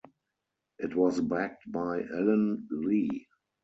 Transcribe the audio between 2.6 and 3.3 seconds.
Lee.